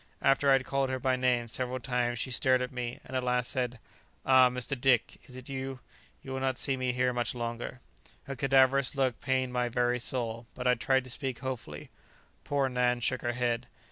[0.23, 3.23] After I had called her by name several times she stared at me, and at
[3.23, 3.77] last said,
[4.25, 4.73] "Ah, Mr.
[4.75, 5.79] Dick, is it you?
[6.23, 7.81] you will not see me here much longer."
[8.23, 11.91] Her cadaverous look pained my very soul, but I tried to speak hopefully.
[12.43, 13.67] Poor Nan shook her head.